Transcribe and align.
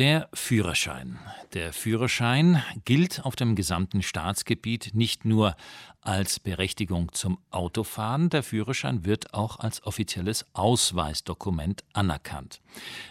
Der 0.00 0.30
Führerschein. 0.32 1.18
Der 1.52 1.74
Führerschein 1.74 2.62
gilt 2.86 3.22
auf 3.26 3.36
dem 3.36 3.54
gesamten 3.54 4.02
Staatsgebiet 4.02 4.92
nicht 4.94 5.26
nur 5.26 5.54
als 6.00 6.40
Berechtigung 6.40 7.12
zum 7.12 7.36
Autofahren, 7.50 8.30
der 8.30 8.42
Führerschein 8.42 9.04
wird 9.04 9.34
auch 9.34 9.58
als 9.58 9.84
offizielles 9.84 10.46
Ausweisdokument 10.54 11.84
anerkannt. 11.92 12.62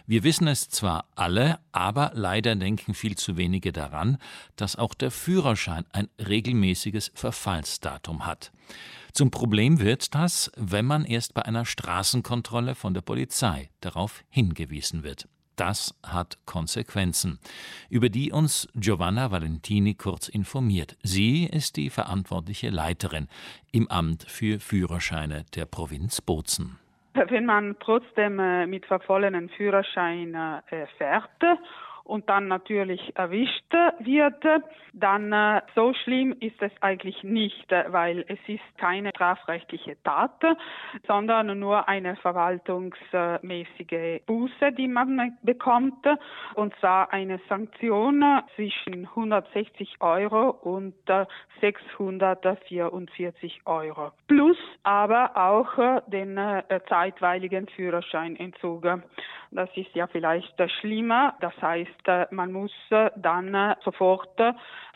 Wir 0.08 0.24
wissen 0.24 0.48
es 0.48 0.70
zwar 0.70 1.06
alle, 1.14 1.60
aber 1.72 2.10
leider 2.16 2.56
denken 2.56 2.96
viel 2.96 3.16
zu 3.16 3.38
wenige 3.38 3.72
daran, 3.72 4.18
dass 4.56 4.76
auch 4.76 4.96
der 4.96 5.12
Führerschein 5.12 5.86
ein 5.92 6.08
regelmäßiges 6.18 7.12
Verfallsdatum 7.14 8.26
hat. 8.26 8.52
Zum 9.14 9.30
Problem 9.30 9.80
wird 9.80 10.16
das, 10.16 10.52
wenn 10.56 10.86
man 10.86 11.06
erst 11.06 11.36
bei 11.36 11.44
einer 11.44 11.66
Straßenkontrolle 11.66 12.74
von 12.74 12.96
der 12.96 13.02
Polizei 13.02 13.70
darauf 13.80 14.24
hingewiesen 14.30 15.04
wird. 15.04 15.28
Das 15.60 15.94
hat 16.08 16.38
Konsequenzen, 16.46 17.38
über 17.90 18.08
die 18.08 18.32
uns 18.32 18.70
Giovanna 18.76 19.30
Valentini 19.30 19.94
kurz 19.94 20.30
informiert. 20.30 20.96
Sie 21.04 21.48
ist 21.48 21.76
die 21.76 21.90
verantwortliche 21.90 22.70
Leiterin 22.70 23.28
im 23.74 23.92
Amt 23.92 24.24
für 24.24 24.62
Führerscheine 24.62 25.44
der 25.56 25.66
Provinz 25.66 26.22
Bozen. 26.22 26.80
Wenn 27.14 27.46
man 27.46 27.76
trotzdem 27.82 28.40
äh, 28.40 28.68
mit 28.68 28.86
verfallenen 28.86 29.50
Führerschein 29.50 30.34
äh, 30.34 30.88
fährt 30.98 31.30
und 32.10 32.28
dann 32.28 32.48
natürlich 32.48 33.16
erwischt 33.16 33.72
wird, 34.00 34.44
dann 34.94 35.32
äh, 35.32 35.62
so 35.76 35.94
schlimm 35.94 36.36
ist 36.40 36.60
es 36.62 36.72
eigentlich 36.82 37.22
nicht, 37.24 37.70
weil 37.70 38.26
es 38.28 38.40
ist 38.48 38.64
keine 38.78 39.10
strafrechtliche 39.10 39.96
Tat, 40.04 40.42
sondern 41.06 41.60
nur 41.60 41.88
eine 41.88 42.16
verwaltungsmäßige 42.16 44.24
Buße, 44.26 44.72
die 44.72 44.88
man 44.88 45.38
bekommt, 45.44 46.04
und 46.56 46.74
zwar 46.80 47.14
eine 47.14 47.40
Sanktion 47.48 48.42
zwischen 48.56 49.06
160 49.06 49.98
Euro 50.00 50.50
und 50.50 50.96
644 51.62 53.62
Euro. 53.66 54.14
Plus 54.28 54.58
aber 54.84 55.38
auch 55.38 56.02
den 56.08 56.38
äh, 56.38 56.64
zeitweiligen 56.88 57.68
Führerscheinentzug. 57.68 58.88
Das 59.52 59.70
ist 59.76 59.94
ja 59.96 60.06
vielleicht 60.08 60.54
schlimmer. 60.80 61.36
Das 61.42 61.54
heißt, 61.62 61.90
äh, 61.90 61.99
man 62.32 62.52
muss 62.52 62.72
äh, 62.90 63.10
dann 63.16 63.54
äh, 63.54 63.76
sofort 63.84 64.30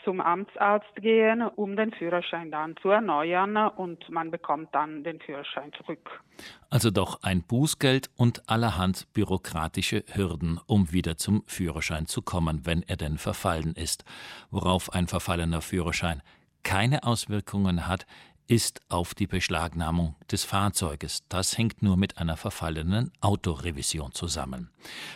zum 0.04 0.20
Amtsarzt 0.20 0.94
gehen, 0.96 1.42
um 1.42 1.76
den 1.76 1.92
Führerschein 1.92 2.50
dann 2.50 2.76
zu 2.76 2.90
erneuern 2.90 3.56
und 3.56 4.08
man 4.10 4.30
bekommt 4.30 4.68
dann 4.74 5.02
den 5.02 5.20
Führerschein 5.20 5.72
zurück. 5.72 6.22
Also 6.70 6.90
doch 6.90 7.22
ein 7.22 7.42
Bußgeld 7.42 8.10
und 8.16 8.48
allerhand 8.48 9.12
bürokratische 9.14 10.04
Hürden, 10.12 10.60
um 10.66 10.92
wieder 10.92 11.16
zum 11.16 11.42
Führerschein 11.46 12.06
zu 12.06 12.22
kommen, 12.22 12.66
wenn 12.66 12.82
er 12.82 12.96
denn 12.96 13.18
verfallen 13.18 13.74
ist. 13.74 14.04
Worauf 14.50 14.92
ein 14.92 15.06
verfallener 15.06 15.62
Führerschein 15.62 16.22
keine 16.64 17.04
Auswirkungen 17.04 17.86
hat, 17.86 18.06
ist 18.46 18.80
auf 18.88 19.14
die 19.14 19.26
Beschlagnahmung 19.26 20.16
des 20.30 20.44
Fahrzeuges. 20.44 21.22
Das 21.28 21.56
hängt 21.56 21.82
nur 21.82 21.96
mit 21.96 22.18
einer 22.18 22.36
verfallenen 22.36 23.12
Autorevision 23.20 24.12
zusammen. 24.12 24.70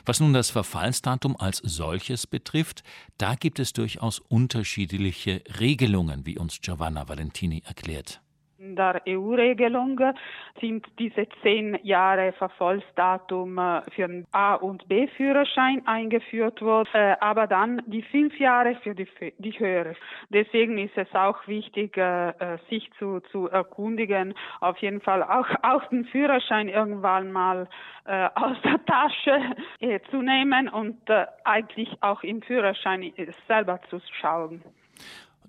Was 0.07 0.21
nun 0.21 0.33
das 0.33 0.51
Verfallsdatum 0.51 1.37
als 1.37 1.59
solches 1.59 2.27
betrifft, 2.27 2.83
da 3.19 3.35
gibt 3.35 3.59
es 3.59 3.73
durchaus 3.73 4.19
unterschiedliche 4.19 5.43
Regelungen, 5.61 6.27
wie 6.27 6.39
uns 6.39 6.61
Giovanna 6.61 7.09
Valentini 7.09 7.63
erklärt. 7.67 8.21
In 8.69 8.77
der 8.77 9.01
EU-Regelung 9.09 9.99
sind 10.61 10.87
diese 10.99 11.27
zehn 11.43 11.79
Jahre 11.85 12.33
Verfallsdatum 12.33 13.57
äh, 13.57 13.81
für 13.93 14.07
den 14.07 14.27
A- 14.33 14.57
und 14.57 14.87
B-Führerschein 14.89 15.87
eingeführt 15.87 16.61
worden, 16.61 16.91
äh, 16.93 17.17
aber 17.19 17.47
dann 17.47 17.81
die 17.87 18.03
fünf 18.03 18.39
Jahre 18.39 18.75
für 18.83 18.95
die, 18.95 19.09
die 19.39 19.59
höhere. 19.59 19.95
Deswegen 20.29 20.77
ist 20.77 20.99
es 20.99 21.09
auch 21.15 21.49
wichtig, 21.49 21.97
äh, 21.97 22.59
sich 22.69 22.91
zu, 22.99 23.21
zu 23.33 23.49
erkundigen, 23.49 24.35
auf 24.61 24.77
jeden 24.79 25.01
Fall 25.01 25.23
auch, 25.23 25.49
auch 25.63 25.85
den 25.89 26.05
Führerschein 26.05 26.69
irgendwann 26.69 27.33
mal 27.33 27.69
aus 28.35 28.57
der 28.65 28.83
Tasche 28.87 29.39
zu 30.11 30.23
nehmen 30.23 30.69
und 30.71 30.99
eigentlich 31.45 31.91
auch 32.01 32.23
im 32.23 32.41
Führerschein 32.41 33.13
selber 33.47 33.81
zu 33.91 34.01
schauen. 34.19 34.63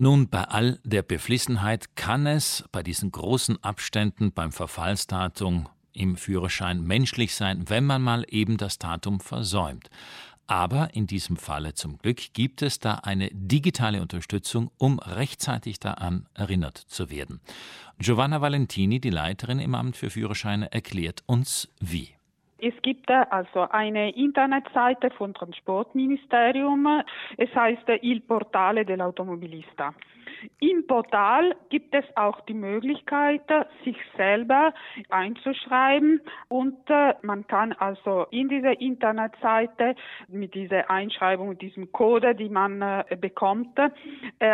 Nun, 0.02 0.30
bei 0.30 0.46
all 0.46 0.80
der 0.86 1.02
Beflissenheit 1.02 1.98
kann 1.98 2.26
es 2.26 2.64
bei 2.72 2.84
diesen 2.84 3.12
großen 3.12 3.62
Abständen 3.62 4.32
beim 4.32 4.54
Verfallsdatum 4.54 5.68
im 5.92 6.16
Führerschein 6.16 6.82
menschlich 6.82 7.36
sein, 7.36 7.66
wenn 7.68 7.84
man 7.84 8.02
mal 8.02 8.26
eben 8.30 8.56
das 8.56 8.78
Datum 8.78 9.20
versäumt. 9.20 9.90
Aber 10.48 10.94
in 10.94 11.06
diesem 11.06 11.36
Falle 11.36 11.74
zum 11.74 11.98
Glück 11.98 12.34
gibt 12.34 12.62
es 12.62 12.80
da 12.80 12.94
eine 12.94 13.30
digitale 13.34 14.02
Unterstützung, 14.02 14.72
um 14.78 15.00
rechtzeitig 15.00 15.82
daran 15.82 16.30
erinnert 16.34 16.78
zu 16.78 17.10
werden. 17.10 17.42
Giovanna 17.98 18.40
Valentini, 18.40 19.02
die 19.02 19.10
Leiterin 19.10 19.60
im 19.60 19.76
Amt 19.76 19.98
für 19.98 20.10
Führerscheine, 20.10 20.72
erklärt 20.72 21.24
uns 21.26 21.68
wie. 21.82 22.08
Es 22.62 22.74
gibt 22.82 23.10
also 23.10 23.68
eine 23.70 24.12
Internetseite 24.16 25.10
vom 25.12 25.34
Transportministerium. 25.34 27.04
Es 27.38 27.54
heißt 27.56 27.88
Il 28.02 28.22
Portale 28.22 28.86
dell'Automobilista. 28.86 29.94
Im 30.60 30.88
Portal 30.88 31.56
gibt 31.70 31.94
es 31.94 32.06
auch 32.16 32.42
die 32.42 32.54
Möglichkeit, 32.54 33.42
sich 33.84 33.98
selber 34.18 34.74
einzuschreiben 35.10 36.22
und 36.48 36.78
äh, 36.90 37.14
man 37.22 37.48
kann 37.48 37.74
also 37.74 38.28
in 38.32 38.50
dieser 38.50 38.80
Internetseite 38.80 39.96
mit 40.28 40.54
dieser 40.54 40.90
Einschreibung, 40.90 41.58
diesem 41.58 41.92
Code, 41.92 42.36
die 42.36 42.50
man 42.50 42.82
äh, 42.82 43.18
bekommt, 43.20 43.78
äh, 43.78 43.90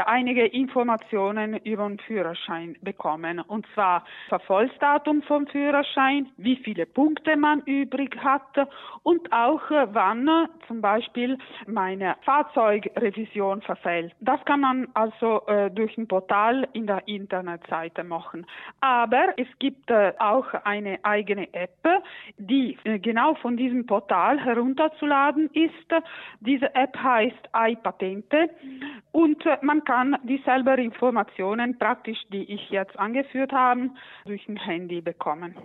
einige 0.05 0.45
Informationen 0.45 1.57
über 1.57 1.87
den 1.87 1.99
Führerschein 1.99 2.75
bekommen. 2.81 3.39
Und 3.39 3.65
zwar 3.73 4.05
Verfallsdatum 4.29 5.21
vom 5.23 5.47
Führerschein, 5.47 6.27
wie 6.37 6.57
viele 6.57 6.85
Punkte 6.85 7.35
man 7.37 7.61
übrig 7.61 8.15
hat 8.23 8.67
und 9.03 9.31
auch 9.31 9.61
wann 9.69 10.29
zum 10.67 10.81
Beispiel 10.81 11.37
meine 11.67 12.15
Fahrzeugrevision 12.23 13.61
verfällt. 13.61 14.13
Das 14.19 14.43
kann 14.45 14.61
man 14.61 14.87
also 14.93 15.41
durch 15.75 15.97
ein 15.97 16.07
Portal 16.07 16.67
in 16.73 16.87
der 16.87 17.07
Internetseite 17.07 18.03
machen. 18.03 18.45
Aber 18.81 19.33
es 19.37 19.47
gibt 19.59 19.89
äh, 19.91 20.13
auch 20.19 20.53
eine 20.63 20.99
eigene 21.03 21.53
App, 21.53 21.85
die 22.37 22.77
äh, 22.83 22.99
genau 22.99 23.35
von 23.35 23.57
diesem 23.57 23.85
Portal 23.85 24.39
herunterzuladen 24.39 25.49
ist. 25.53 26.03
Diese 26.39 26.73
App 26.75 26.97
heißt 26.97 27.49
iPatente 27.53 28.49
und 29.11 29.45
äh, 29.45 29.57
man 29.61 29.83
kann 29.83 30.17
dieselben 30.23 30.79
Informationen 30.79 31.77
praktisch, 31.77 32.19
die 32.31 32.43
ich 32.51 32.69
jetzt 32.69 32.97
angeführt 32.97 33.51
habe, 33.51 33.89
durch 34.25 34.47
ein 34.47 34.57
Handy 34.57 35.01
bekommen. 35.01 35.55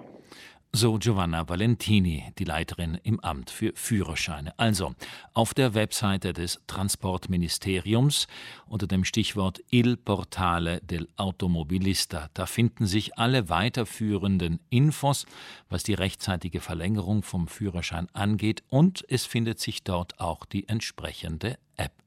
So 0.72 0.98
Giovanna 0.98 1.48
Valentini, 1.48 2.32
die 2.38 2.44
Leiterin 2.44 2.97
im 3.03 3.19
Amt 3.19 3.50
für 3.50 3.72
Führerscheine. 3.75 4.56
Also 4.56 4.94
auf 5.34 5.53
der 5.53 5.75
Webseite 5.75 6.32
des 6.32 6.60
Transportministeriums 6.69 8.28
unter 8.66 8.86
dem 8.86 9.04
Stichwort 9.04 9.60
Il 9.70 9.97
Portale 9.97 10.81
del 10.82 11.08
Automobilista. 11.16 12.31
Da 12.34 12.47
finden 12.47 12.86
sich 12.86 13.19
alle 13.19 13.48
weiterführenden 13.48 14.60
Infos, 14.70 15.26
was 15.69 15.82
die 15.82 15.94
rechtzeitige 15.94 16.60
Verlängerung 16.60 17.25
vom 17.25 17.48
Führerschein 17.48 18.06
angeht 18.12 18.62
und 18.69 19.04
es 19.08 19.26
findet 19.26 19.58
sich 19.58 19.82
dort 19.82 20.20
auch 20.20 20.44
die 20.44 20.69
entsprechende 20.69 21.58
App. 21.76 22.00